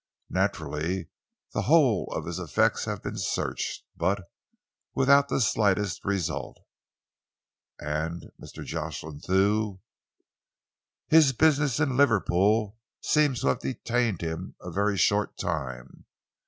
Naturally, 0.31 1.09
the 1.53 1.61
whole 1.61 2.11
of 2.11 2.25
his 2.25 2.39
effects 2.39 2.85
have 2.85 3.03
been 3.03 3.19
searched, 3.19 3.83
but 3.95 4.31
without 4.95 5.27
the 5.29 5.39
slightest 5.39 6.03
result." 6.03 6.57
"And 7.79 8.23
and 8.23 8.31
Mr. 8.41 8.65
Jocelyn 8.65 9.19
Thew?" 9.19 9.79
"His 11.07 11.33
business 11.33 11.79
in 11.79 11.97
Liverpool 11.97 12.79
seems 13.01 13.41
to 13.41 13.49
have 13.49 13.59
detained 13.59 14.21
him 14.21 14.55
a 14.59 14.71
very 14.71 14.97
short 14.97 15.37
time. 15.37 16.05